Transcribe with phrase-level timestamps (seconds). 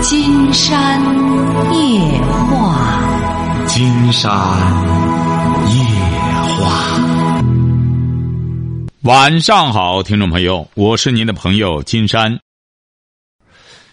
[0.00, 1.00] 金山
[1.74, 4.30] 夜话，金山
[5.66, 5.84] 夜
[6.56, 7.02] 话。
[9.02, 12.38] 晚上好，听众朋友，我是您的朋友金山。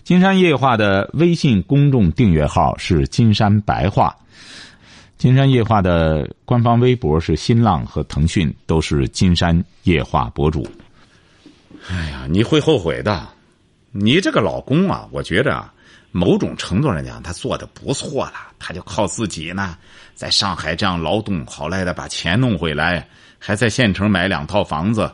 [0.03, 4.15] 金山夜话的微信公众订阅号是金山白话，
[5.17, 10.67] 金山夜话的官方微博是新浪和腾讯，都是金山夜话博主。
[11.89, 13.27] 哎呀，你会后悔的。
[13.97, 15.73] 你这个老公啊，我觉着啊，
[16.15, 18.35] 某种程度上讲，他做的不错了。
[18.57, 19.77] 他就靠自己呢，
[20.13, 23.05] 在上海这样劳动，好赖的把钱弄回来，
[23.37, 25.11] 还在县城买两套房子，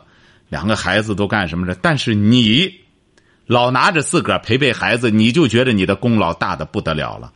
[0.48, 1.74] 两个孩子都干什么着？
[1.82, 2.72] 但是你。
[3.44, 7.32] 老拿着自个儿陪陪孩子，你就觉得你的功劳大的不得了了。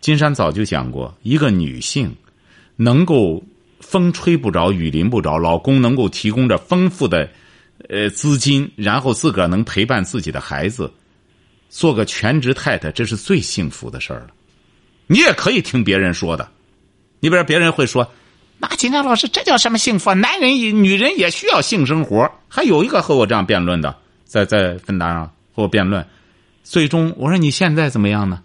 [0.00, 2.16] 金山早就讲过，一个女性
[2.76, 3.44] 能够
[3.80, 7.28] 风吹不着、雨淋不着，老公能够提供着丰富的
[7.90, 10.90] 呃资金，然后自个儿能陪伴自己的孩子，
[11.68, 14.28] 做个全职太太，这是最幸福的事儿了。
[15.06, 16.48] 你也可以听别人说的，
[17.20, 18.10] 你比如别人会说
[18.58, 20.14] ：“那金山老师，这叫什么幸福？
[20.14, 23.96] 男人也、女人也需要性生活。”还有一个和我这样辩论的。
[24.24, 26.04] 在在芬达上和我辩论，
[26.64, 28.42] 最终我说你现在怎么样呢？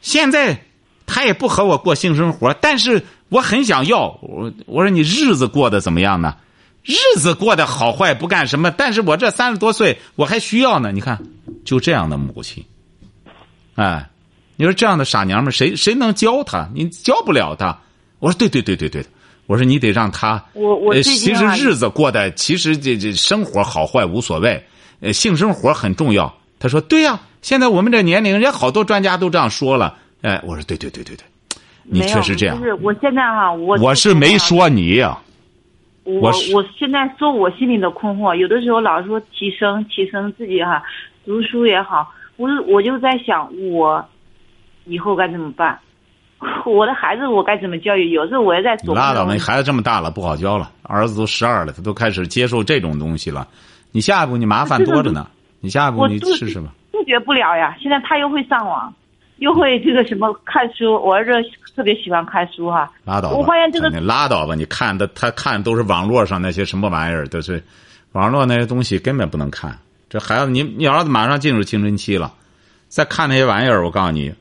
[0.00, 0.62] 现在
[1.04, 4.18] 他也不和我过性生活，但是我很想要。
[4.22, 6.36] 我我说你日子过得怎么样呢？
[6.86, 10.92] 日子过得好坏不干什么，但是我这三十多岁我还需要呢。
[10.92, 11.20] 你看，
[11.64, 12.64] 就这样的母亲，
[13.74, 14.08] 哎，
[14.56, 16.68] 你说这样的傻娘们谁谁能教她？
[16.74, 17.76] 你教不了她。
[18.20, 19.04] 我说对对对对对。
[19.46, 24.60] 我说你得让她，我我其实日子过得其实这这生活好坏无所谓，
[25.00, 26.34] 呃，性生活很重要。
[26.58, 29.98] 他说对呀，现在我们这年龄，人家好多专家都这样说了。
[30.22, 31.24] 哎，我说对对对对对，
[31.84, 32.60] 你确实这样。
[32.60, 35.16] 是我现在哈，我我是没说你呀。
[36.06, 40.82] 我我现在说我心里的困惑，有的时候老是说提升提升自己哈，
[41.24, 44.02] 读书也好，我我就在想我
[44.84, 45.78] 以后该怎么办。
[46.64, 48.10] 我的孩子，我该怎么教育？
[48.10, 48.94] 有时候我也在琢磨。
[48.94, 50.70] 拉倒吧，你孩子这么大了，不好教了。
[50.82, 53.48] 儿子都十二了，他都开始接受这种东西了。
[53.90, 55.26] 你下一步你麻烦多着呢。
[55.60, 56.72] 你下一步你试试吧。
[56.92, 57.74] 杜绝不了呀！
[57.80, 58.94] 现在他又会上网，
[59.38, 60.94] 又会这个什么看书。
[60.94, 61.32] 我儿子
[61.74, 62.90] 特别喜欢看书哈。
[63.04, 63.36] 拉倒吧。
[63.36, 63.88] 我发现这个。
[63.90, 64.54] 你拉倒吧！
[64.54, 67.62] 你看的他看都是网络上那些什么玩意儿，都是
[68.12, 69.78] 网络那些东西根本不能看。
[70.08, 72.32] 这孩子，你你儿子马上进入青春期了，
[72.88, 74.32] 再看那些玩意儿，我告诉你。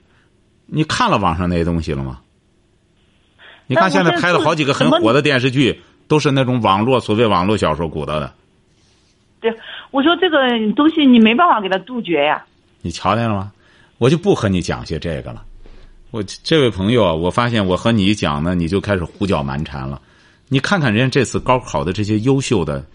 [0.68, 2.20] 你看了网上那些东西了吗？
[3.68, 8.32] 你看现在拍了好几个很火的电视剧，都是那种网络所谓网络小说鼓捣的。
[9.42, 9.52] 对，
[9.92, 10.38] 我说这个
[10.76, 12.44] 东西你没办法给他杜绝呀。
[12.82, 13.52] 你瞧见了吗？
[13.98, 15.46] 我就不和你讲些这个了。
[16.12, 20.02] 我这位朋友啊，我发现我和你讲呢，你就开始胡搅蛮缠了。
[20.48, 22.86] 你看看人家这次高考的这些优秀的、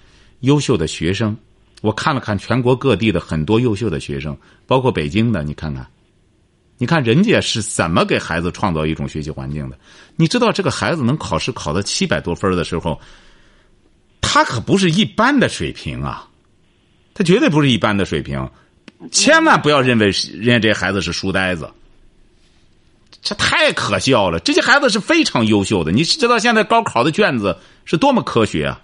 [0.40, 1.36] 优秀的学生，
[1.82, 5.86] 我看了看全国各地的很多优秀的学生，包括北京的，你看看。
[6.78, 9.78] 你看人家是怎么给孩子创造一种学习环境的？
[10.16, 12.98] 你知道这个孩子能考试考到七百多分的时候，
[14.22, 16.26] 他可不是一般的水平啊，
[17.12, 18.48] 他绝对不是一般的水平，
[19.10, 21.70] 千万不要认为人家这孩子是书呆子，
[23.22, 24.38] 这太可笑了。
[24.40, 28.80] 这些孩子是非常优秀的，你知道现在高考的卷子是多么科学啊？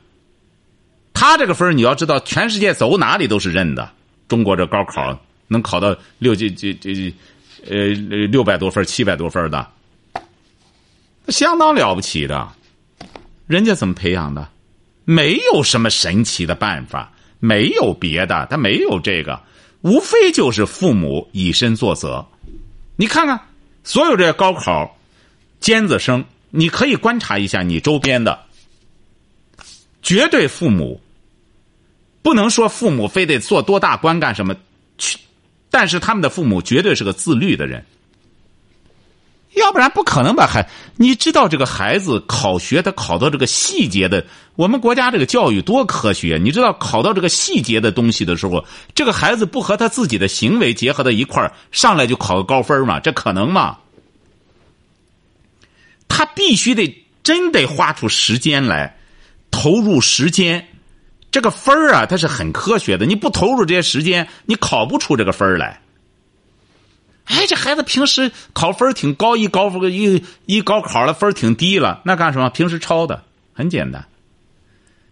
[1.13, 3.91] 他这个分你要知道，全世界走哪里都是认的，
[4.29, 5.19] 中国这高考
[5.49, 7.15] 能考到六这这这。
[7.69, 7.89] 呃，
[8.31, 9.67] 六百多分七百多分的，
[11.27, 12.49] 相当了不起的。
[13.49, 14.49] 人家怎么培养的？
[15.05, 17.11] 没有什么神奇的办法，
[17.41, 19.41] 没有别的，他没有这个，
[19.83, 22.27] 无非就是父母以身作则。
[22.97, 23.41] 你看看，
[23.85, 24.97] 所有这些高考
[25.61, 28.45] 尖子生，你可以观察一下你周边的，
[30.03, 31.01] 绝对父母
[32.23, 34.57] 不能说父母非得做多大官干什么
[34.99, 35.19] 去。
[35.71, 37.85] 但是他们的父母绝对是个自律的人，
[39.57, 40.69] 要不然不可能把孩。
[40.97, 44.25] 你知道这个孩子考学，他考到这个细节的，
[44.55, 46.39] 我们国家这个教育多科学。
[46.43, 53.01] 你知道考到这个细节的东西的时候，这个孩子不和他自己的行为结合到一块儿，上来就考个高分嘛？
[53.01, 53.79] 这可能吗？
[56.07, 58.97] 他必须得真得花出时间来，
[59.51, 60.69] 投入时间。
[61.33, 63.05] 这个分啊，它是很科学的。
[63.05, 65.81] 你不投入这些时间，你考不出这个分来。
[67.27, 72.49] 哎，这孩子平时考分挺高，一高分一一高考了分挺低了，那干什么？
[72.51, 74.05] 平时抄的很简单。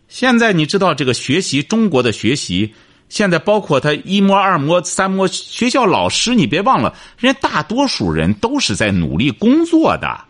[0.09, 2.73] 现在你知道这个学习，中国的学习，
[3.09, 10.25] 现在包括他一模、二模、三模，学校老师，你别忘了，人家大多数人都是在努力工作的。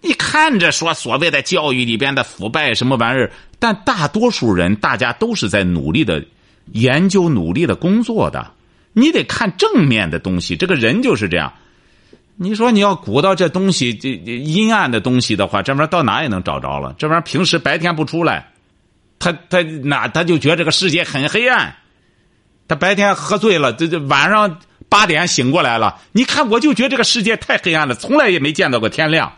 [0.00, 6.24] 你看着说所谓的教育里边的腐败什么玩意儿，但大多数人大家都是在努力的
[6.72, 8.50] 研究、努力的工作的。
[8.92, 10.56] 你得看正面的东西。
[10.56, 11.52] 这个人就是这样。
[12.36, 16.94] 你说你要鼓捣这东西，这阴暗的东西的话，这玩意儿到哪也能找着了。
[16.98, 18.48] 这玩意儿平时白天不出来，
[19.18, 21.76] 他他哪他就觉得这个世界很黑暗。
[22.66, 24.58] 他白天喝醉了，这这晚上
[24.88, 26.00] 八点醒过来了。
[26.12, 29.32] 你看，我就觉得这个世界太黑暗了，从来也没见到过天亮。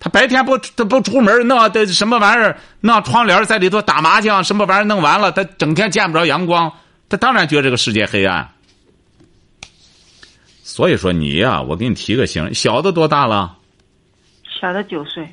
[0.00, 6.72] 他白天不他不出门弄的什么玩意儿，弄窗帘在里头打麻将，什么玩意儿弄完了，他整天见不着阳光，
[7.08, 8.48] 他当然觉得这个世界黑暗。
[10.62, 13.56] 所以说你呀，我给你提个醒，小的多大了？
[14.60, 15.28] 小的九岁。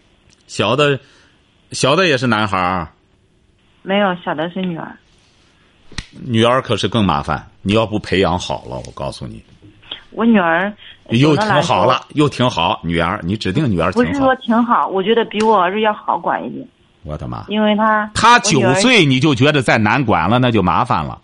[0.48, 1.00] 小的，
[1.72, 2.88] 小的也是男孩儿。
[3.84, 4.96] 没有，小的是女儿。
[6.12, 9.44] 女儿可是更麻烦，你要不培养好了，我告诉你。
[10.12, 10.72] 我女儿
[11.10, 12.80] 又挺好了，又挺好。
[12.84, 16.66] 女儿，你指定女儿不是说挺好，我觉得比我儿子要好管一点。
[17.04, 17.46] 我的妈！
[17.50, 21.22] 因为他他九岁你就觉得再难管了，那就麻烦了。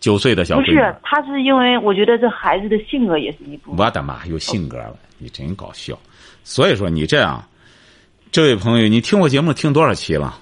[0.00, 3.84] 九岁的小不是，他是因为我觉得这孩子的性格也是一部分。
[3.84, 5.96] 我的妈，有性格了，你真搞笑。
[6.42, 7.44] 所以说你这样，
[8.32, 10.38] 这位朋友，你听我节目听多少期了？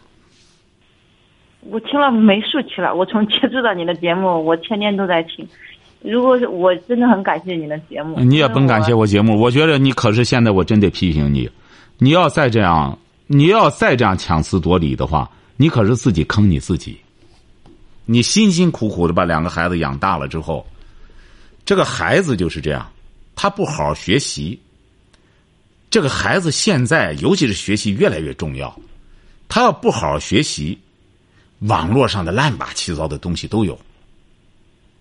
[1.63, 2.95] 我听了没数期了。
[2.95, 5.47] 我从接触到你的节目，我天天都在听。
[6.01, 9.39] 如果是我真的很感谢你的节目，你也甭感谢我节目。
[9.39, 11.51] 我觉得你可是现在我真得批评你，
[11.99, 12.97] 你要再这样，
[13.27, 16.97] 你要再这样强词夺理的话，你可是自己坑你自己。
[18.11, 20.67] 你辛辛苦苦的把两个孩子养大了之后，
[21.67, 22.91] 这个孩子就是这样，
[23.37, 24.59] 他不好好学习。
[25.91, 28.75] 这个孩子现在尤其是学习越来越重要，
[29.47, 30.79] 他要不好好学习，
[31.59, 33.79] 网络上的乱八七糟的东西都有。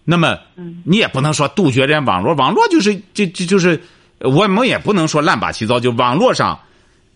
[0.03, 0.37] 那么，
[0.83, 3.81] 你也不能说杜绝人网络，网络就是就就就是，
[4.19, 6.59] 我们也不能说乱八七糟，就网络上，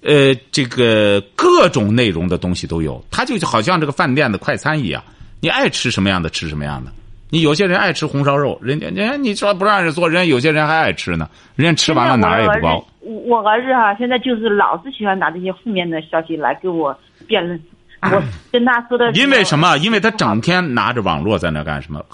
[0.02, 5.04] 呃，这个各种内容的东西都有，它就好像这个饭店的快餐一样。
[5.42, 6.92] 你爱吃什么样的吃什么样的，
[7.30, 12.86] 你有些人爱吃红烧肉，人家人家你说不让人做，人家有些人还爱吃呢，人家吃完了哪儿也不高。
[13.02, 16.96] 我儿子哈，现在就是老是喜欢拿这些负面的消息来跟我
[17.28, 17.60] 辩论，
[18.04, 18.22] 我
[18.52, 19.12] 跟他说的。
[19.14, 19.76] 因为什么？
[19.78, 22.06] 因为他整天拿着网络在那干什么？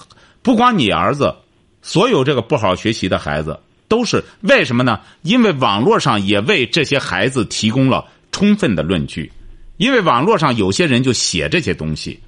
[0.42, 1.34] 不光你儿子，
[1.82, 5.00] 所有这个不好学习的孩子都是为什么呢？
[5.20, 8.02] 因为网络上也为这些孩子提供了
[8.32, 9.30] 充分的论据，
[9.76, 12.18] 因为网络上有些人就写这些东西。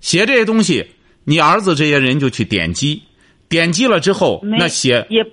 [0.00, 0.86] 写这些东西，
[1.24, 3.02] 你儿子这些人就去点击，
[3.48, 5.24] 点击了之后，那写也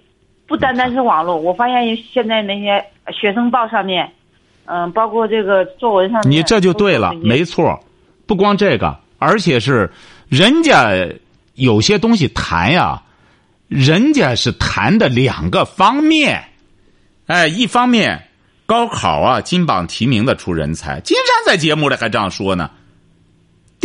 [0.48, 1.36] 不单单是网络。
[1.36, 2.84] 我发现现在那些
[3.14, 4.12] 学生报上面，
[4.66, 7.80] 嗯，包括这个作文上，你这就对了，没错。
[8.28, 9.90] 不光这个，而且是
[10.30, 10.92] 人家
[11.54, 13.04] 有些东西谈呀，
[13.68, 16.44] 人家是谈的两个方面。
[17.28, 18.30] 哎，一方面
[18.66, 21.00] 高考啊，金榜题名的出人才。
[21.02, 22.70] 金山在节目里还这样说呢。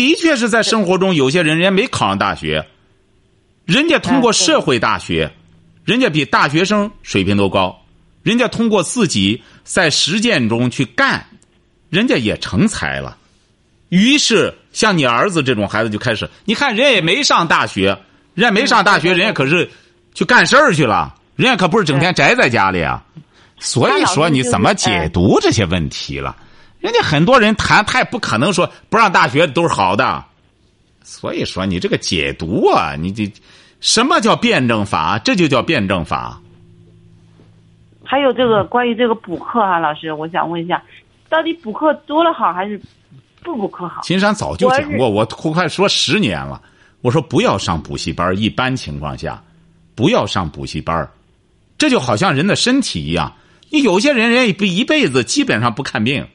[0.00, 2.66] 的确是在生活中，有些人人家没考上大学，
[3.66, 5.30] 人家通过社会大学，
[5.84, 7.84] 人家比大学生水平都高，
[8.22, 11.26] 人家通过自己在实践中去干，
[11.90, 13.18] 人家也成才了。
[13.90, 17.88] 于是，像你儿子这种孩子就开始，你看人家也没上大学，
[18.32, 19.70] 人家没上大学，人家可是
[20.14, 23.04] 去干事儿去了，人家可不是整天宅在家里啊。
[23.58, 26.34] 所以说，你怎么解读这些问题了？
[26.82, 30.24] 人家很多人谈，他也不可能说不让大学都是好的，
[31.02, 33.30] 所以说你这个解读啊，你这
[33.80, 35.18] 什么叫辩证法？
[35.18, 36.40] 这就叫辩证法。
[38.02, 40.82] 还有这个关于这个补课啊，老师，我想问一下，
[41.28, 42.80] 到底补课多了好还是
[43.42, 44.00] 不补课好？
[44.02, 46.60] 秦山早就讲过，我快说十年了，
[47.02, 49.42] 我说不要上补习班，一般情况下
[49.94, 51.08] 不要上补习班，
[51.76, 53.32] 这就好像人的身体一样，
[53.68, 56.26] 你有些人人一一辈子基本上不看病。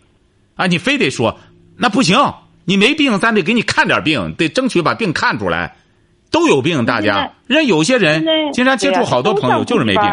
[0.56, 1.38] 啊，你非得说
[1.78, 2.18] 那不行，
[2.66, 5.76] 你没病，咱得给你看点病，得争取把病看出来。
[6.32, 10.04] 都有病，大家人有些人经常接触好多朋友就是没病。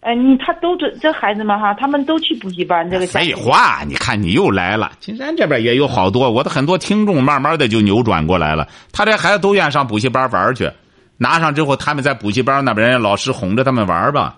[0.00, 2.88] 哎，你他都这这孩子们哈，他们都去补习班。
[2.90, 4.92] 这个废话，你看你又来了。
[5.00, 8.68] 金山这边也有好多，我的很多听众慢慢的就扭转过来了。
[8.92, 10.70] 他这孩子都愿意上补习班玩去，
[11.16, 14.36] 拿上之后，他们在补习班那边人老师哄着他们玩吧。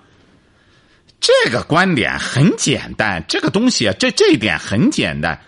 [1.20, 5.38] 这个观点很简单，这个东西这这一点很简单。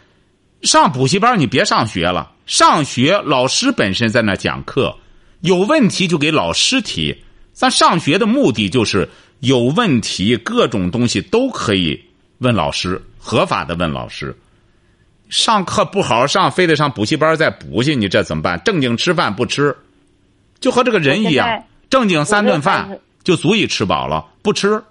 [0.63, 4.95] 上补习班你别上学了，上学老师本身在那讲课，
[5.41, 7.17] 有问题就给老师提。
[7.53, 9.09] 咱上学的目的就是
[9.41, 12.01] 有问题，各种东西都可以
[12.39, 14.37] 问老师，合法的问老师。
[15.31, 18.61] 上课不好好上，非得上补习班再补去，你这怎么办？
[18.63, 19.75] 正经吃饭不吃，
[20.61, 24.83] 就和这个人一样，正经三顿饭就足以吃饱了，不吃。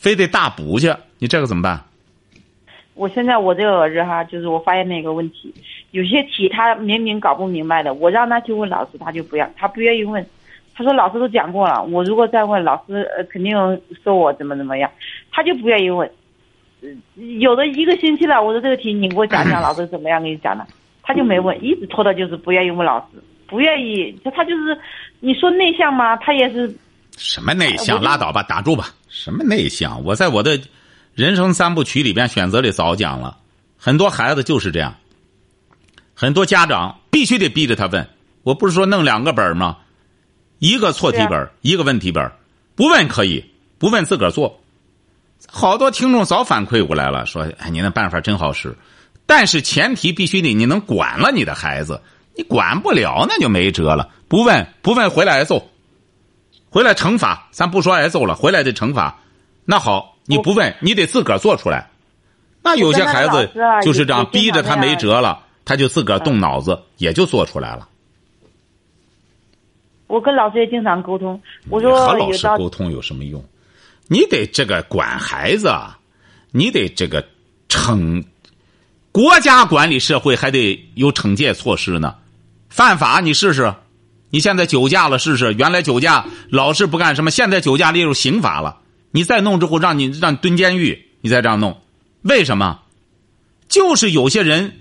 [0.00, 1.78] 非得大补去，你这个怎么办？
[2.94, 5.54] 我现在我这个儿子哈，就是我发现那个问题，
[5.90, 10.24] 有些题他明明搞不明白的，我让他去问老师，他就不要，他不愿意问。
[10.74, 13.54] 他说老师都讲过了，我如果再问，老师呃肯定
[14.02, 14.90] 说我怎么怎么样，
[15.30, 16.10] 他就不愿意问。
[17.38, 20.66] 有的一个星期了，我说这个题你给我讲讲， 老师怎么样给你讲的，
[21.02, 24.78] 他就没问，一直拖到就是不愿意问老师，不愿意，他他就是
[25.20, 26.16] 你说内向吗？
[26.16, 26.74] 他也是。
[27.16, 28.02] 什么内向？
[28.02, 28.94] 拉倒吧，打住吧！
[29.08, 30.02] 什么内向？
[30.04, 30.60] 我在我的
[31.14, 33.36] 人生三部曲里边选择里早讲了，
[33.76, 34.94] 很多孩子就是这样。
[36.14, 38.08] 很多家长必须得逼着他问，
[38.42, 39.78] 我不是说弄两个本吗？
[40.58, 42.30] 一个错题本，一个问题本，
[42.74, 43.44] 不问可以，
[43.78, 44.60] 不问自个儿做。
[45.48, 48.76] 好多听众早反馈过来了，说：“哎，你那办法真好使。”
[49.24, 52.02] 但是前提必须得你能管了你的孩子，
[52.36, 54.08] 你管不了那就没辙了。
[54.28, 55.70] 不问不问，回来挨揍，
[56.70, 57.48] 回来惩罚。
[57.50, 59.18] 咱不说挨揍了，回来得惩罚。
[59.64, 61.90] 那好，你不问，你得自个儿做出来。
[62.62, 63.50] 那有些孩子
[63.82, 65.44] 就是这样，逼着他没辙了。
[65.64, 67.88] 他就自个儿动脑子，也就做出来了。
[70.08, 73.44] 我跟老师也经常沟通，我说和老师沟通有什么用？
[74.08, 75.72] 你得这个管孩子，
[76.50, 77.24] 你得这个
[77.68, 78.24] 惩，
[79.12, 82.16] 国家管理社会还得有惩戒措施呢。
[82.68, 83.72] 犯法你试试，
[84.30, 88.78] 你现在酒驾了试试，原来酒驾老是不干什么，现在酒驾列入刑法了，
[89.10, 91.80] 你再弄之后让你让你蹲监狱，你再这样弄，
[92.22, 92.80] 为什么？
[93.68, 94.76] 就是有些人。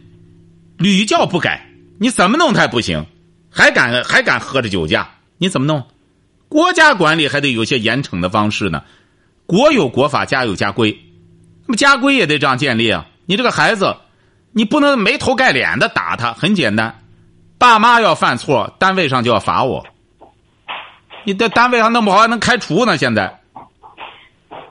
[0.82, 3.06] 屡教不改，你怎么弄他也不行，
[3.50, 5.10] 还敢还敢喝着酒驾？
[5.38, 5.86] 你怎么弄？
[6.48, 8.82] 国家管理还得有些严惩的方式呢。
[9.46, 10.98] 国有国法，家有家规，
[11.66, 13.06] 那么家规也得这样建立啊。
[13.26, 13.94] 你这个孩子，
[14.54, 16.32] 你不能没头盖脸的打他。
[16.32, 17.04] 很简单，
[17.60, 19.86] 爸妈要犯错，单位上就要罚我。
[21.26, 22.98] 你在单位上弄不好还能开除呢。
[22.98, 23.42] 现在，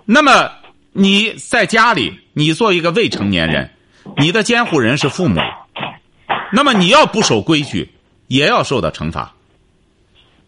[0.06, 0.50] 那么
[0.92, 3.70] 你在家里，你做一个未成年人，
[4.16, 5.38] 你的监护人是父母。
[6.50, 7.92] 那么你要不守规矩，
[8.26, 9.34] 也要受到惩罚。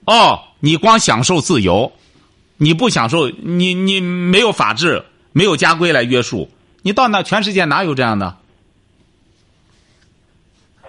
[0.06, 1.92] 哦，你光享受自由，
[2.56, 8.38] 你不享受，你你没有法治，没有家规来约束，你到那全世界哪有这样的？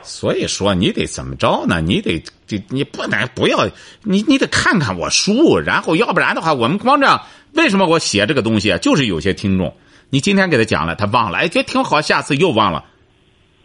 [0.03, 1.81] 所以说，你得怎么着呢？
[1.81, 2.23] 你得，
[2.69, 3.67] 你不能不要，
[4.03, 7.21] 你你得看看我书，然后要不然的话，我们光这样，
[7.53, 8.77] 为什么我写这个东西啊？
[8.77, 9.73] 就是有些听众，
[10.09, 12.85] 你今天给他讲了，他忘了，哎，觉得挺好，下次又忘了。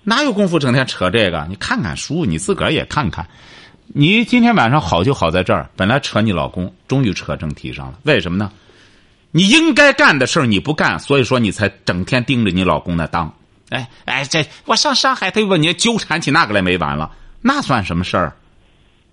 [0.04, 1.46] 哪有功夫整天扯这个？
[1.48, 3.26] 你看看书，你自个儿也看看。
[3.88, 7.98] 你今天晚上好就好在这儿，本来扯你老公，终于扯正题上了。
[8.04, 8.50] 为什么呢？
[9.32, 13.32] 你应该干的事儿你不干，所以说你才整天盯着你老公那当。
[13.70, 18.32] 哎哎，这我上上海，他又问你纠缠起那个来没完了，那算什么事儿？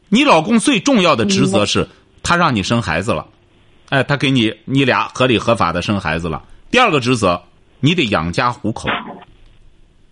[0.09, 1.89] 你老公最重要的职责是，
[2.21, 3.25] 他让你生孩子了，
[3.89, 6.43] 哎，他给你你俩合理合法的生孩子了。
[6.69, 7.41] 第二个职责，
[7.79, 8.89] 你得养家糊口。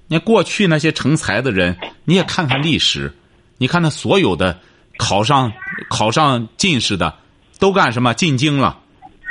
[0.07, 3.15] 你过去那些成才的人，你也看看历史，
[3.57, 4.59] 你看那所有的
[4.97, 5.53] 考上
[5.89, 7.13] 考上进士的，
[7.59, 8.13] 都干什么？
[8.13, 8.79] 进京了，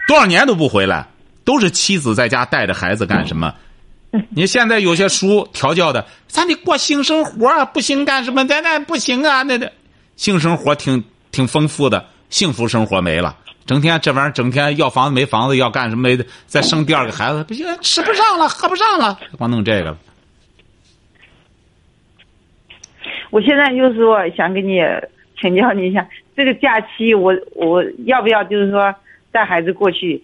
[0.07, 1.09] 多少年都不回来，
[1.45, 3.53] 都是妻子在家带着孩子干什么？
[4.31, 8.45] 你现在有些书调教的，咱得过性生活啊，不行干什么？
[8.47, 9.71] 咱那不行啊，那那
[10.17, 13.37] 性生活挺挺丰富的，幸福生活没了，
[13.67, 16.19] 整天这玩意儿，整天要房子没房子，要干什么没？
[16.47, 19.99] 再生第二个孩子不行，吃不上了，喝不上了，光弄这个了。
[23.31, 24.81] 我现在就是说想跟你
[25.41, 26.05] 请教你一下，
[26.37, 28.93] 这个假期我我要不要就是说
[29.31, 30.21] 带孩子过去？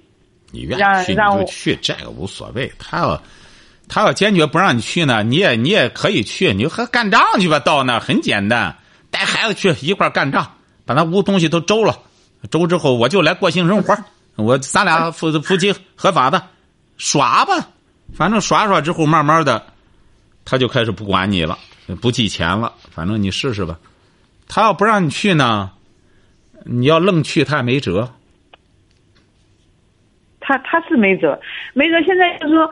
[0.50, 2.70] 你愿意去你就去，这个无所谓。
[2.78, 3.22] 他要
[3.88, 7.58] 他要坚决不让你去呢，你也你也可以去，你就和干仗去吧。
[7.58, 8.76] 到那很简单，
[9.10, 11.98] 带孩子去一块干仗，把那屋东西都周了，
[12.50, 13.96] 周之后我就来过性生活，
[14.36, 16.42] 我咱俩夫夫妻合法的
[16.96, 17.68] 耍吧，
[18.14, 19.64] 反正耍耍之后，慢慢的
[20.44, 21.58] 他就开始不管你了。
[22.00, 23.78] 不计钱了，反正你试试吧。
[24.48, 25.70] 他要不让你去呢，
[26.64, 28.12] 你要愣去，他也没辙。
[30.40, 31.40] 他他是没辙，
[31.74, 32.02] 没辙。
[32.02, 32.68] 现在就是说，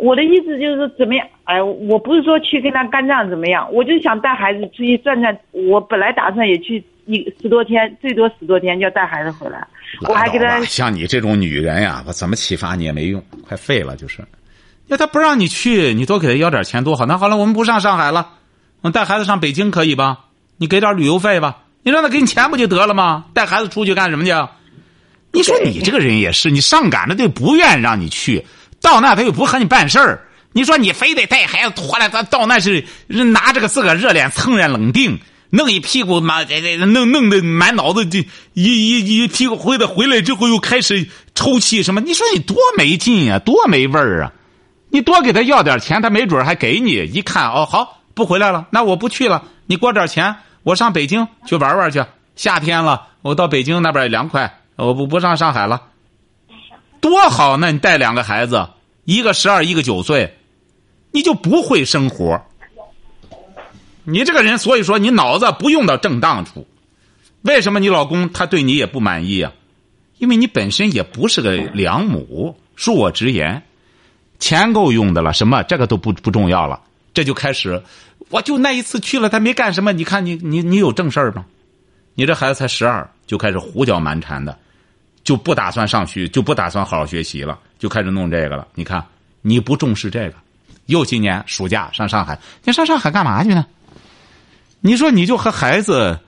[0.00, 1.26] 我的意思就是说，怎么样？
[1.44, 5.36] 哎，我不是说去跟他干仗怎么样，我就想带孩子出去转转。
[5.52, 9.66] 我本来打算也去一十多天，最多十多天就要带孩子回来。
[10.08, 14.24] 我还给他像你这种女人呀，我怎么启发你也没用，快废了就是。
[14.86, 17.06] 那他不让你去，你多给他要点钱多好。
[17.06, 18.30] 那好了，我们不上上海了。
[18.80, 20.26] 我带孩子上北京可以吧？
[20.56, 23.26] 你给点旅游费吧，你让他给你钱不就得了吗？
[23.34, 24.32] 带孩子出去干什么去？
[25.32, 28.44] 你说你这个人也是，你上赶着就不愿意让你去，
[28.80, 30.26] 到那他又不和你办事儿。
[30.52, 35.18] 你说你非得带孩子拖来，他到那是拿这个自个热脸蹭人冷腚，
[35.50, 38.18] 弄一屁股妈这这弄弄得满脑子就
[38.54, 42.00] 一一一屁股灰的，回来之后又开始抽泣什么？
[42.00, 44.32] 你说你多没劲呀，多没味儿啊！
[44.90, 46.92] 你多给他要点钱，他没准还给你。
[46.92, 47.98] 一看哦，好。
[48.12, 49.44] 不回来了，那我不去了。
[49.66, 50.34] 你给我点钱，
[50.64, 52.04] 我上北京去玩玩去。
[52.34, 55.80] 夏天了，我到北京那边也凉快，我不不上上海了，
[57.00, 57.56] 多好！
[57.56, 58.68] 那你带两个孩子，
[59.04, 60.36] 一个十二，一个九岁，
[61.10, 62.40] 你就不会生活。
[64.04, 66.66] 你这个人，所以说你脑子不用到正当处。
[67.42, 69.52] 为什么你老公他对你也不满意啊？
[70.18, 72.56] 因为你本身也不是个良母。
[72.76, 73.62] 恕我直言，
[74.38, 76.80] 钱够用的了，什么这个都不不重要了。
[77.12, 77.82] 这就开始，
[78.30, 79.92] 我就那一次去了，他没干什么。
[79.92, 81.44] 你看你你你有正事儿吗？
[82.14, 84.58] 你这孩子才十二，就开始胡搅蛮缠的，
[85.30, 88.66] 就不打算上学，就不打算好好学习了，就开始弄这个了。
[88.74, 89.00] 你看
[89.42, 90.34] 你不重视这个，
[90.86, 93.64] 又今年暑假上上海，你上上海干嘛去呢？
[94.80, 96.18] 你说你就和孩子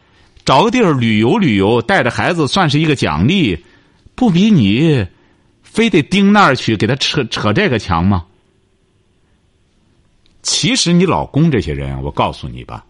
[0.44, 3.64] 找个地儿旅游旅游，带着孩子算是一个奖励，
[4.14, 5.04] 不比你
[5.64, 8.24] 非得盯那儿去给他扯扯这个强吗？
[10.42, 12.84] 其实你老公这些人，我告诉你吧，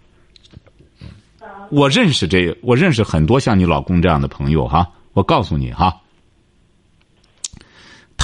[1.70, 4.86] 我认识这，我认识很多像你老公这样的朋友哈。
[5.14, 5.94] 我告诉你哈，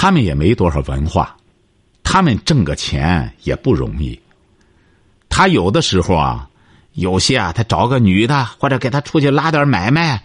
[0.00, 1.34] 他们也没多少文化，
[2.04, 4.16] 他们挣个钱也不容易。
[5.28, 6.48] 他有的时候啊。
[6.94, 10.20] 有些啊，他找个女的，或者给他出去拉点买卖，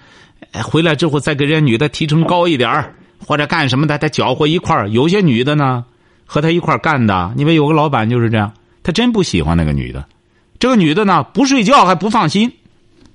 [0.64, 5.86] 回来之后再给人家女的提成高一点或者干什么的，他搅和一块有些女的呢，
[6.26, 8.52] 和他一块干的，因为有个老板就是这样，
[8.82, 10.04] 他真不喜欢那个女的。
[10.58, 12.52] 这个女的呢，不睡觉还不放心，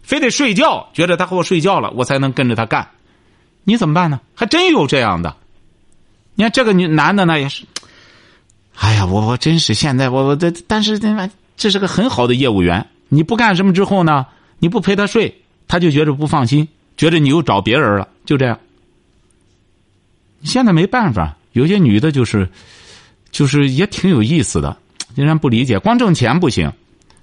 [0.03, 2.87] 非得睡觉，觉得他和我睡觉了，我才能跟着他干。
[3.65, 4.21] 你怎么办呢？
[4.37, 5.35] 还真有这样的。
[6.39, 7.65] 你看这个女男的呢，也是，
[8.77, 12.87] 哎呀，我我真是现在我我这，但是这这是个很好的业务员。
[13.09, 14.25] 你不干什么之后呢？
[14.61, 18.57] 你不陪他睡，他就觉得不放心，觉得你又找别人了，就这样。
[20.45, 22.49] 现在没办法，有些女的就是，
[23.33, 24.77] 就是也挺有意思的，
[25.17, 26.73] 竟然不理解，光挣钱不行，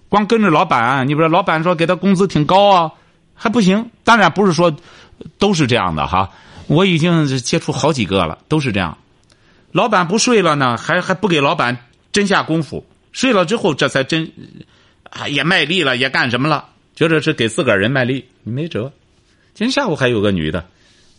[0.09, 2.91] 光跟着老板，你比如说老板说给他工资挺高啊，
[3.33, 3.89] 还不行。
[4.03, 4.75] 当然不是说
[5.37, 6.29] 都是这样的哈，
[6.67, 8.97] 我已经接触好几个了，都是这样。
[9.75, 11.77] 老板不睡了呢，还还不给老板
[12.13, 14.31] 真下功夫，睡了之后这才真。
[15.09, 16.65] 啊，也卖力了，也干什么了？
[16.95, 18.89] 觉得是给自个儿人卖力，你没辙。
[19.53, 20.65] 今天下午还有个女的，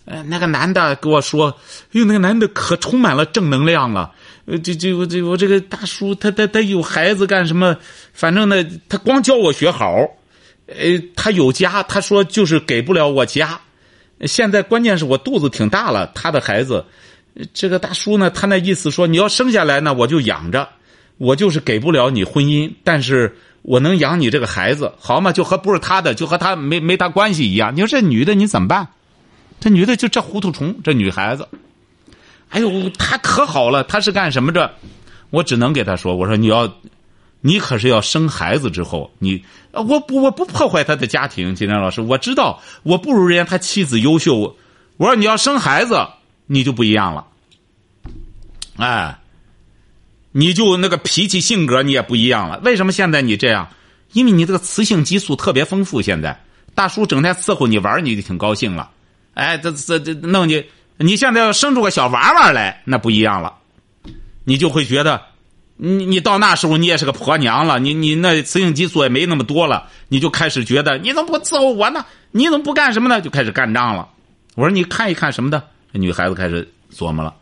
[0.07, 1.55] 呃，那个男的跟我说
[1.93, 4.11] ：“哎呦，那个男的可充满了正能量了。
[4.47, 7.77] 呃，这这我这我这个大叔，他他他有孩子干什么？
[8.15, 9.99] 反正呢，他光教我学好。
[10.67, 13.61] 呃，他有家，他说就是给不了我家。
[14.23, 16.85] 现在关键是我肚子挺大了，他的孩子，
[17.53, 20.69] 这个大叔呢，他那意思说你要生下来呢，我就养着，
[21.19, 25.33] 我就是给不了你婚姻，但是。”我能养你这个孩子，好嘛？
[25.33, 27.75] 就和不是他的，就和他没没他关系一样。
[27.75, 28.87] 你说这女的你怎么办？
[29.59, 31.49] 这女的就这糊涂虫，这女孩子，
[32.51, 34.71] 哎呦，她可好了，她是干什么着？
[35.31, 36.73] 我只能给她说，我说你要，
[37.41, 41.53] 你可是要生孩子之后，你我不我不破坏他的家庭。
[41.53, 44.57] 金山老师，我知道我不如人家他妻子优秀。
[44.97, 46.07] 我说你要生孩子，
[46.47, 47.27] 你就不一样了，
[48.77, 49.19] 哎。
[50.39, 53.67] 你就那个脾气性格你也不一样了，为什么现在你这样？
[54.13, 56.03] 因为你这个雌性激素特别丰富。
[56.03, 56.39] 现在
[56.75, 58.91] 大叔整天伺候你玩，你就挺高兴了。
[59.33, 60.63] 哎，这这这弄你，
[60.99, 63.55] 你现在要生出个小娃娃来，那不一样了。
[64.45, 65.23] 你就会觉得，
[65.77, 72.05] 你你到那时候你也是个婆娘了，你你那雌性激素也没那么多了，你就开始觉得你怎么不伺候我呢？
[72.31, 73.23] 你怎么不干什么呢？
[73.23, 74.07] 就开始干仗了。
[74.55, 77.35] 我说你看一看什么的，女孩子开始琢磨了。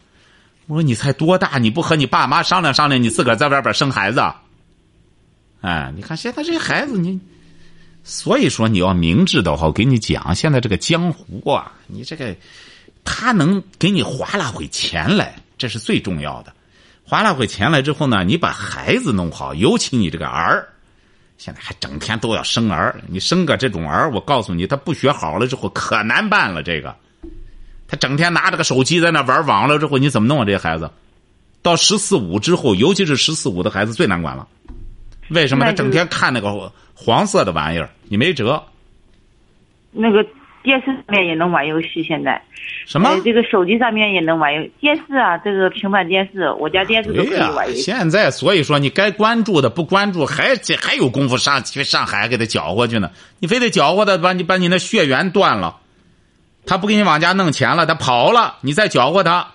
[0.67, 1.59] 我说你才多大？
[1.59, 3.03] 你不和你爸妈商量商量？
[3.03, 4.23] 你自个儿在外边生孩子？
[5.61, 7.21] 哎，你看现在这孩子，你
[8.03, 12.35] 所以说你要明智的话，我给你讲，现在这个江湖啊，你这个
[13.05, 16.53] 他能给你划拉回钱来，这是最重要的。
[17.03, 20.67] 划拉回钱来之后呢，你把孩子弄好，尤其你这个儿，
[21.37, 26.97] 现在还整天都要生儿，你生个这种儿，我告诉你，他不学好了之后可难办了，这个。
[27.87, 30.45] 他整天拿着个手机在那玩网了之后，你怎么弄啊？
[30.45, 30.91] 这些孩子，
[31.63, 34.47] 到十四五之后，尤其是十四五的孩子最难管了。
[35.31, 35.65] 为什么？
[35.65, 38.63] 他整天看那个黄色的玩意儿，你没辙。
[39.93, 40.25] 那个
[40.63, 42.43] 电视上面也能玩游戏，现在
[42.87, 43.21] 什么？
[43.25, 47.83] 这个手机上面也能玩游电视啊，这个平板电视，我家电视都可以玩游戏。
[47.83, 53.11] 现在所以说，你该关注的不关注，还还有功夫上去上海给他搅和去呢？
[53.39, 55.77] 你非得搅和他，把你把你那血缘断了。
[56.67, 59.47] 他不给你往家弄钱了，他跑了，你再搅和他。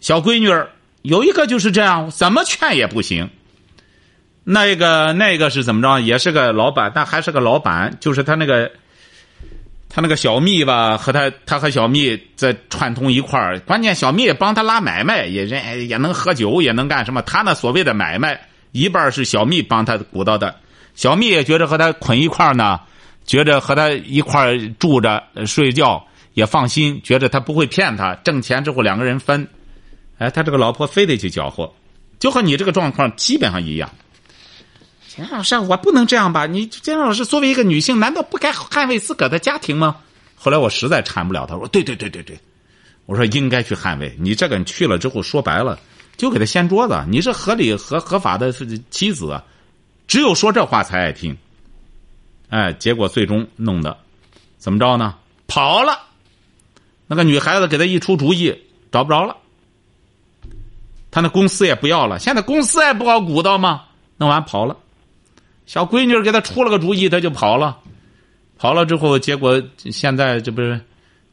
[0.00, 0.70] 小闺女儿
[1.02, 3.30] 有一个就是这样，怎么劝也不行。
[4.44, 6.00] 那个那个是怎么着？
[6.00, 8.70] 也是个老板，但还是个老板，就是他那个，
[9.88, 13.60] 他那个小蜜吧，和他他和小蜜在串通一块儿。
[13.60, 17.22] 关键小蜜帮他拉买卖，也人也能喝酒，也能干什么。
[17.22, 18.40] 他那所谓的买卖，
[18.72, 20.54] 一半是小蜜帮他鼓捣的。
[20.94, 22.80] 小蜜也觉得和他捆一块儿呢。
[23.26, 29.48] 觉着和他一块儿住着睡觉也放心，觉着他不会骗他，挣钱之后两个人分。
[30.18, 31.72] 哎，他这个老婆非得去搅和，
[32.18, 33.90] 就和你这个状况基本上一样。
[35.08, 36.46] 钱老师，我不能这样吧？
[36.46, 39.96] 你钱老师作为一个女性，难道不该捍卫自个的家庭吗？
[40.36, 42.38] 后来我实在缠不了他，说对对对对对，
[43.06, 44.14] 我说应该去捍卫。
[44.18, 45.78] 你这个去了之后，说白了
[46.16, 47.02] 就给他掀桌子。
[47.08, 48.52] 你是合理合合法的
[48.90, 49.42] 妻子，
[50.06, 51.36] 只有说这话才爱听。
[52.50, 53.96] 哎，结果最终弄的
[54.58, 55.16] 怎么着呢？
[55.46, 55.98] 跑了。
[57.10, 58.56] 那个女孩子给他一出主意，
[58.92, 59.36] 找不着了。
[61.10, 63.82] 他那公司也不要了，现在公司也不好鼓捣吗？
[64.16, 64.76] 弄完跑了。
[65.66, 67.80] 小闺女给他出了个主意，他就跑了。
[68.58, 70.80] 跑了之后，结果现在这不是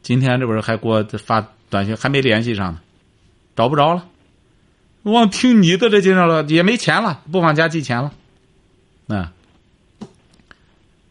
[0.02, 2.80] 今天这不是还给我发短信，还没联系上呢，
[3.54, 4.04] 找不着了。
[5.04, 8.10] 忘听你的这介绍了，也没钱了，不往家寄钱了。
[9.06, 9.30] 那，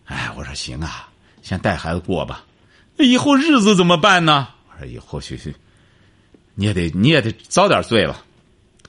[0.04, 1.08] 哎，我说行啊，
[1.42, 2.44] 先带孩子过吧。
[2.98, 4.50] 那以后日子怎么办呢？
[4.80, 5.56] 我说以后去去，
[6.54, 8.24] 你也得你也得遭点罪了。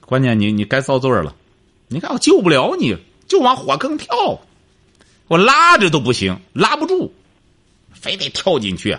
[0.05, 1.35] 关键你你该遭罪了，
[1.87, 2.95] 你看我救不了你，
[3.27, 4.39] 就往火坑跳，
[5.27, 7.11] 我拉着都不行，拉不住，
[7.91, 8.97] 非得跳进去，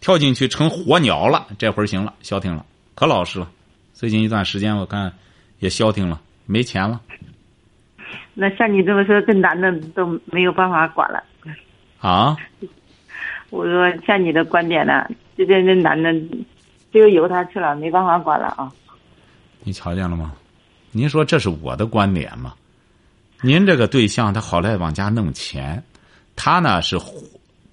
[0.00, 1.48] 跳进去成火鸟了。
[1.58, 3.50] 这会儿行了，消停了，可老实了。
[3.92, 5.12] 最近一段时间我看
[5.58, 7.00] 也消停了，没钱了。
[8.34, 11.22] 那像你这么说，这男的都没有办法管了。
[11.98, 12.36] 啊？
[13.50, 16.12] 我说像你的观点呢，这这这男的
[16.92, 18.72] 就由他去了，没办法管了啊。
[19.62, 20.32] 你瞧见了吗？
[20.90, 22.54] 您说这是我的观点吗？
[23.40, 25.82] 您这个对象他好赖往家弄钱，
[26.36, 26.98] 他呢是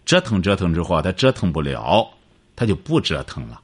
[0.05, 2.07] 折腾折腾之后，他折腾不了，
[2.55, 3.61] 他就不折腾了。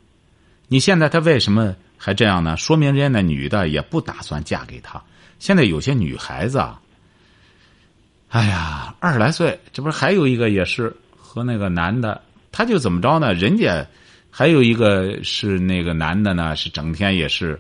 [0.67, 2.55] 你现在他为什么还这样呢？
[2.55, 5.01] 说明人家那女的也不打算嫁给他。
[5.39, 6.81] 现在有些女孩子啊，
[8.29, 10.95] 哎呀，二十来岁，这不是还有一个也是
[11.37, 12.19] 和那个男的，
[12.51, 13.31] 他就怎么着呢？
[13.35, 13.85] 人家
[14.31, 17.59] 还有一个是那个男的呢，是整天也是。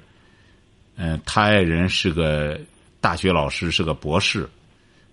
[0.95, 2.59] 嗯，他爱人是个
[2.99, 4.49] 大学老师，是个博士。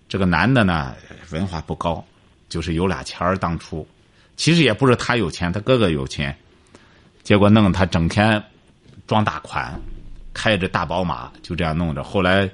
[0.08, 0.94] 这个男的呢，
[1.30, 2.02] 文化不高，
[2.48, 3.36] 就是有俩钱儿。
[3.36, 3.86] 当初
[4.34, 6.34] 其实也不是他有钱，他哥哥有钱。
[7.22, 8.42] 结果弄他整天
[9.06, 9.78] 装大款，
[10.32, 12.02] 开着大宝马，就这样弄着。
[12.02, 12.48] 后来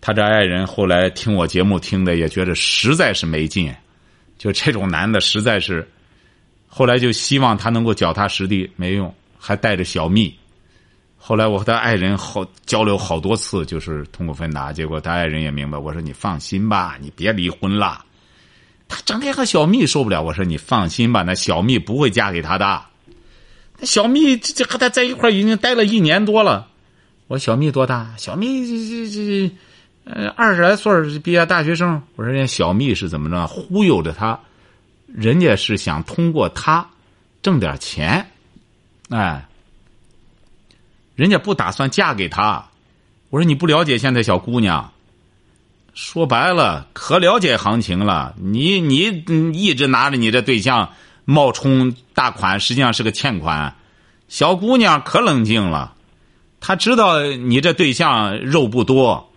[0.00, 3.72] 他这爱人后来听我节目听的，也觉得实在是没劲。
[4.38, 5.86] 就这种男的实在是，
[6.66, 10.32] 后来就希望他能够脚踏实地，没用，还带着小蜜。
[11.16, 15.76] 后来我和他爱人好交流好多次，就是通过芬达，结果他爱人也明白。
[15.76, 18.04] 我说你放心吧，你别离婚了。
[18.86, 20.22] 他整天和小蜜受不了。
[20.22, 22.82] 我说你放心吧，那小蜜不会嫁给他的。
[23.78, 26.68] 那小蜜这这和他在一块已经待了一年多了。
[27.26, 28.14] 我说小蜜多大？
[28.16, 29.54] 小蜜这这这
[30.10, 32.02] 呃二十来岁毕业大学生。
[32.16, 33.46] 我说人家小蜜是怎么着？
[33.46, 34.38] 忽悠着他，
[35.06, 36.88] 人家是想通过他
[37.42, 38.30] 挣点钱，
[39.10, 39.44] 哎。
[41.14, 42.64] 人家不打算嫁给他，
[43.30, 44.92] 我说你不了解现在小姑娘，
[45.92, 48.36] 说白了可了解行情了。
[48.40, 49.20] 你你
[49.52, 50.92] 一直拿着你这对象
[51.24, 53.74] 冒充大款，实际上是个欠款。
[54.28, 55.96] 小姑娘可冷静了，
[56.60, 59.27] 她知道你这对象肉不多，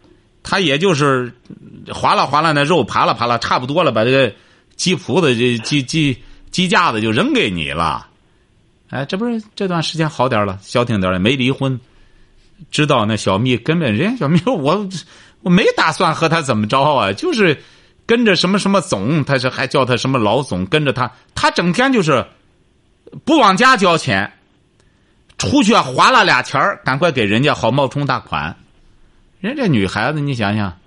[0.43, 1.33] 他也就是
[1.93, 4.33] 划拉划拉那肉，扒拉扒拉差不多了，把这个
[4.75, 6.17] 鸡脯子、这鸡鸡
[6.49, 8.07] 鸡架子就扔给你了。
[8.89, 11.79] 哎，这不是这段时间好点了，消停点了，没离婚。
[12.69, 14.87] 知道那小蜜根本人家小蜜我
[15.41, 17.59] 我没打算和他怎么着啊，就是
[18.05, 22.25] 跟着什么什么总，他是还叫他什么老总，跟着他，他整天就是
[23.25, 24.31] 不往家交钱，
[25.37, 28.55] 出去划了俩钱，赶快给人家好冒充大款。
[29.41, 30.77] 人这女孩子，你想想，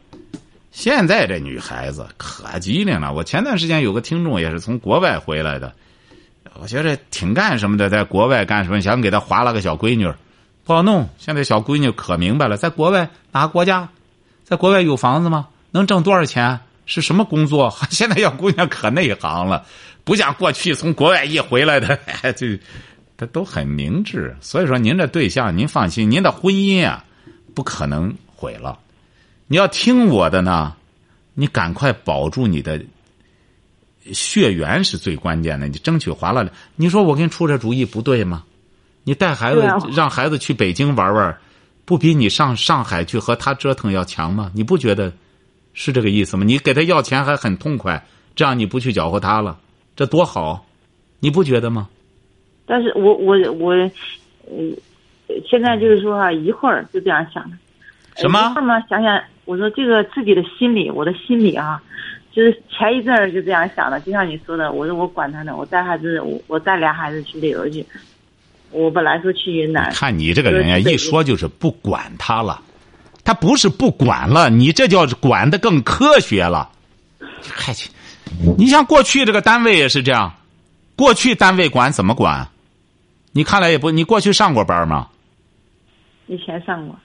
[0.70, 3.12] 现在这女孩子可机灵了。
[3.12, 5.74] 我前段时间有个听众也是从国外回来的。
[6.60, 8.80] 我觉得挺干什么的，在国外干什么？
[8.80, 10.08] 想给他划了个小闺女，
[10.62, 11.08] 不好弄。
[11.18, 13.88] 现在小闺女可明白了，在国外哪个国家，
[14.44, 15.48] 在国外有房子吗？
[15.72, 16.60] 能挣多少钱？
[16.86, 17.76] 是什么工作？
[17.90, 19.66] 现在小姑娘可内行了，
[20.04, 21.98] 不像过去从国外一回来的，
[22.34, 22.46] 就
[23.16, 24.36] 他都很明智。
[24.40, 27.04] 所以说，您这对象您放心，您的婚姻啊
[27.52, 28.14] 不可能
[28.44, 28.78] 毁了。
[29.46, 30.76] 你要听我的呢，
[31.32, 32.78] 你赶快保住你的。
[34.12, 36.46] 血缘是最关键的，你争取划了。
[36.76, 38.44] 你说我给你出这主意不对吗？
[39.02, 41.34] 你带孩子让孩子去北京玩玩，
[41.86, 44.52] 不比你上上海去和他折腾要强吗？
[44.54, 45.10] 你不觉得
[45.72, 46.44] 是这个意思吗？
[46.44, 49.58] 你给他要钱还很痛快，这样你不去搅和他了，
[49.96, 50.66] 这多好，
[51.18, 51.88] 你不觉得吗？
[52.66, 53.74] 但是我我我，
[54.50, 54.76] 嗯，
[55.48, 57.56] 现在就是说啊，一会儿就这样想的。
[58.16, 58.54] 什么？
[58.60, 61.82] 嘛，想想我说这个自己的心理，我的心理啊。
[62.32, 67.86] 就是前一阵儿就这样想的，就像你说的，我说我管他呢，我带孩子，我我带俩孩子去旅游去。
[68.72, 69.88] 我本来说去云南。
[69.92, 72.60] 看你这个人呀，一说就是不管他了，
[73.22, 76.68] 他不是不管了，你这叫管的更科学了。
[77.40, 77.88] 嗨去，
[78.58, 80.34] 你像过去这个单位也是这样，
[80.96, 82.48] 过去单位管怎么管？
[83.30, 85.08] 你看来也不，你过去上过班吗？
[86.26, 86.98] 以前上过。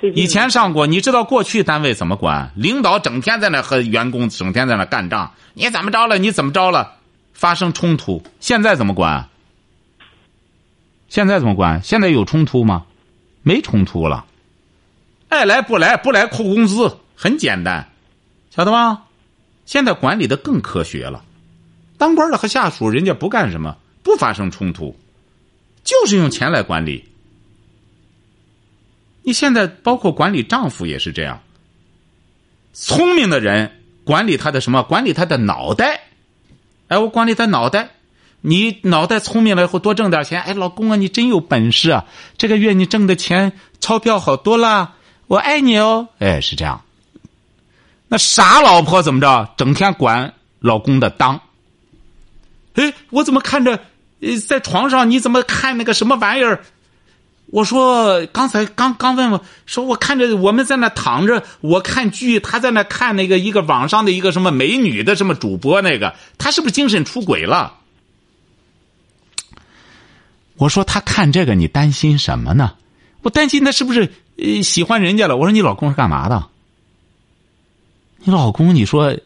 [0.00, 2.52] 以前上过，你知道过去单位怎么管？
[2.54, 6.18] 领导整天在那和员工整天在那干仗，你怎么着了？
[6.18, 6.96] 你怎么着了？
[7.32, 9.28] 发生冲突，现在怎么管？
[11.08, 11.82] 现在怎么管？
[11.82, 12.84] 现在有冲突吗？
[13.42, 14.26] 没冲突了，
[15.28, 17.88] 爱来不来，不来扣工资，很简单，
[18.54, 19.04] 晓得吧？
[19.64, 21.24] 现在管理的更科学了，
[21.96, 24.96] 当官的和下属人家不干什么，不发生冲突，
[25.82, 27.07] 就是用钱来管理。
[29.28, 31.42] 你现在包括管理丈夫也是这样。
[32.72, 33.70] 聪明的人
[34.02, 34.82] 管理他的什么？
[34.82, 36.00] 管理他的脑袋。
[36.86, 37.90] 哎，我管理他脑袋。
[38.40, 40.40] 你脑袋聪明了以后，多挣点钱。
[40.40, 42.06] 哎，老公啊，你真有本事啊！
[42.38, 44.94] 这个月你挣的钱钞票好多啦，
[45.26, 46.08] 我爱你哦。
[46.20, 46.82] 哎，是这样。
[48.08, 49.50] 那傻老婆怎么着？
[49.58, 51.38] 整天管老公的裆。
[52.76, 53.78] 哎，我怎么看着
[54.46, 55.10] 在床上？
[55.10, 56.64] 你怎么看那个什么玩意儿？
[57.50, 67.74] 我说刚才刚刚问我说我看着我们在那躺着，我看剧，他在那看那个一个网上的一个什么美女的什么主播那个，他是不是精神出轨了？
[70.56, 72.74] 我说他看这个你担心什么呢？
[73.22, 75.36] 我担心他是不是呃喜欢人家了？
[75.36, 76.46] 我说你老公是干嘛的？
[78.18, 79.16] 你老公你说，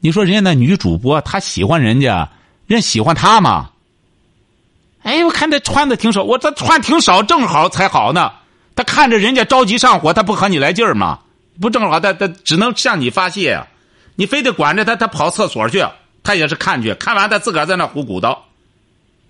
[0.00, 2.30] 你说人家那女主播她喜欢人家，
[2.66, 3.70] 人喜欢他吗？
[5.02, 8.32] 哎，我看他穿的挺少，我这穿挺少，正好才好呢。
[8.76, 11.18] 他看着人家着急上火，他不和你来劲儿吗？
[11.60, 13.66] 不正好，他他只能向你发泄呀。
[14.14, 15.84] 你非得管着他，他跑厕所去，
[16.22, 18.44] 他也是看去，看完他自个儿在那胡鼓捣。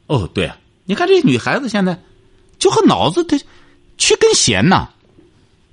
[0.06, 0.50] 哦，对，
[0.84, 1.98] 你看这女孩子现在，
[2.58, 3.38] 就和脑子他
[3.96, 4.88] 缺根弦呐。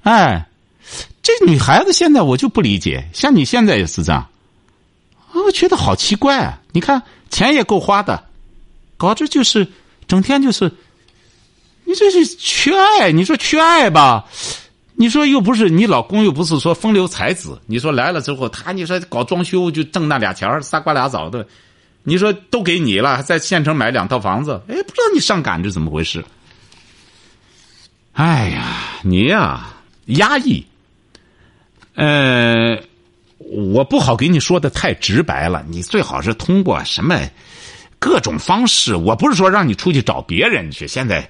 [0.03, 0.47] 哎，
[1.23, 4.27] 这女孩子现在我就不理解，像你现在也是这样，
[5.33, 6.59] 我觉得好奇怪啊！
[6.71, 8.23] 你看钱也够花的，
[8.95, 9.67] 搞这就是。
[10.07, 10.71] 整天就是，
[11.83, 13.11] 你这是缺爱。
[13.11, 14.25] 你说缺爱吧，
[14.95, 17.59] 你说又不是你老公，又不是说风流才子。
[17.65, 21.45] 你说来了之后，他你说搞装修就挣那俩钱仨瓜俩枣的。
[22.03, 26.23] 你说都给你了，在县城买两套房子，哎，不知道你上赶着怎么回事。
[28.13, 29.67] 哎呀，你呀，
[30.05, 30.65] 压抑。
[31.95, 32.79] 呃，
[33.39, 37.19] 我不好给你说的太直白了，你最好是通过什么？
[37.99, 40.87] 各种方式，我不是说让你出去找别人去。
[40.87, 41.29] 现在，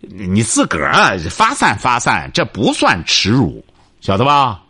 [0.00, 3.64] 你自个儿发散发散，这不算耻辱，
[4.00, 4.62] 晓得吧？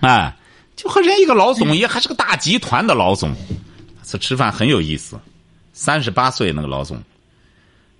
[0.00, 0.34] 哎，
[0.74, 3.34] 就和人一个老总，也还是个大集团的老总。
[4.02, 5.20] 这吃饭很有意思，
[5.72, 7.00] 三十八岁那个老总，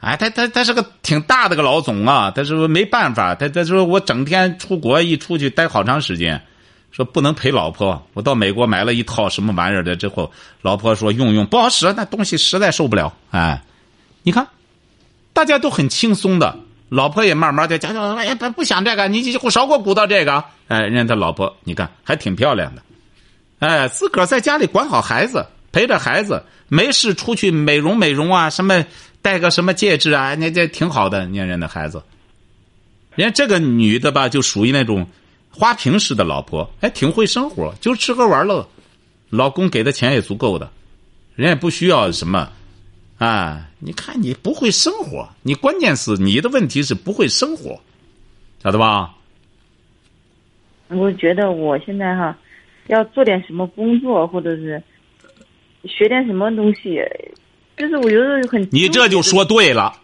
[0.01, 2.33] 哎，他他他是个挺大的个老总啊。
[2.33, 6.43] 他说没办法，他他说我整天出国一出去待好长时间。
[6.93, 13.15] 说不能陪老婆，我到美国买了一套什么玩意儿的之后，老婆说用用不好使，那东西实在受不了。
[13.31, 13.63] 哎，
[14.25, 14.49] 你看，
[15.33, 20.43] 大家都很轻松的，老婆也慢慢的讲讲，哎不不想这个，你你少给我鼓捣这个。
[20.67, 22.83] 哎，人家他老婆你看还挺漂亮的，
[23.61, 28.85] 哎，自个儿在家里管好孩子，陪着孩子，没事出去美容美容啊，什么
[29.23, 31.25] 戴个什么戒指啊，那这挺好的。
[31.27, 32.03] 你看人的孩子，
[33.15, 35.07] 人家这个女的吧，就属于那种。
[35.51, 38.67] 花瓶式的老婆，还挺会生活，就吃喝玩乐，
[39.29, 40.71] 老公给的钱也足够的，
[41.35, 42.51] 人也不需要什么，
[43.19, 47.81] 啊，你看你不会生活，你关键是你的问题是不会生活，
[48.63, 49.15] 晓得吧？
[50.89, 52.37] 我觉得我现在哈，
[52.87, 54.83] 要做点什么工作，或者是
[55.85, 57.01] 学点什么东西，
[57.77, 58.61] 就是我觉得很。
[58.73, 60.00] 你这就说对了。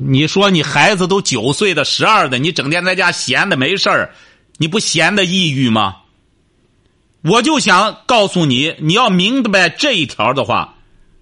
[0.00, 4.10] 你说你孩子都九岁的、十二的，你整天在家闲的没事儿，
[4.58, 5.96] 你不闲的抑郁吗？
[7.22, 10.74] 我就想告诉你，你要明白这一条的话，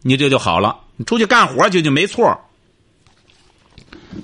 [0.03, 0.77] 你这就好了。
[0.97, 2.39] 你出去干活去就没错。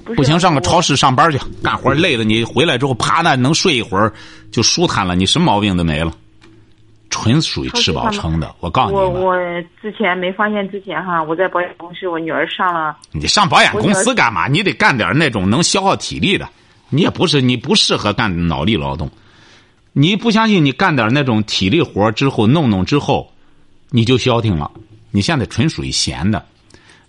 [0.04, 4.12] 不行，上个超市上班去干活，累了你回来之后趴那能睡一会儿
[4.52, 6.12] 就舒坦了，你什么毛病都没了。
[7.10, 9.36] 纯属于吃饱撑的，我告诉你我我
[9.82, 12.96] 之前没发现之前哈，我在保险公司，我女儿上了。
[13.10, 14.46] 你上保险公司干嘛？
[14.46, 16.48] 你得干点那种能消耗体力的。
[16.88, 19.10] 你也不是你不适合干脑力劳动。
[19.92, 20.64] 你不相信？
[20.64, 23.32] 你干点那种体力活之后弄弄之后，
[23.90, 24.70] 你就消停了。
[25.10, 26.46] 你现在纯属于闲的，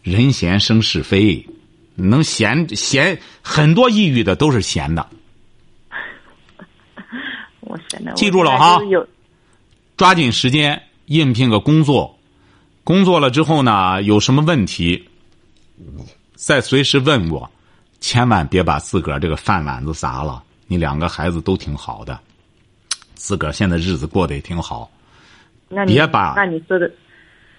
[0.02, 1.46] 人闲生是非，
[1.96, 5.08] 能闲闲很多抑郁的都是闲的。
[7.62, 9.08] 我现在记住了哈有
[10.02, 12.18] 抓紧时间应聘个工作，
[12.84, 15.08] 工作了之后呢，有什么问题，
[16.34, 17.48] 再随时问我，
[18.00, 20.42] 千万别把自个儿这个饭碗子砸了。
[20.66, 22.20] 你两个孩子都挺好的，
[23.14, 24.90] 自个儿现在日子过得也挺好，
[25.70, 26.92] 那你别把那你说的，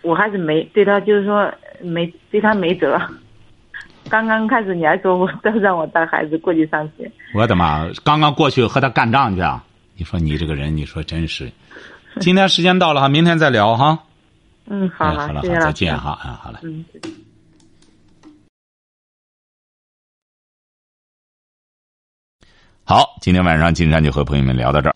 [0.00, 1.48] 我还是没对他，就是说
[1.80, 3.00] 没对他没辙。
[4.08, 7.88] 刚刚开始你还说我要让我带孩子过去上学，我的妈！
[8.02, 9.64] 刚刚过去和他干仗去啊！
[9.94, 11.48] 你说你这个人，你说真是。
[12.20, 13.98] 今天时间到了哈，明天再聊哈。
[14.66, 16.58] 嗯，好哎，好了，好，谢谢再见哈，嗯，好嘞。
[16.62, 16.84] 嗯。
[22.84, 24.94] 好，今天晚上金山就和朋友们聊到这儿。